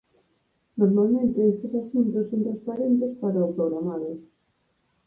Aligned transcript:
Normalmente 0.77 1.47
estes 1.47 1.75
asuntos 1.75 2.31
son 2.31 2.41
transparentes 2.41 3.11
para 3.21 3.43
o 3.45 3.53
programados. 3.53 4.17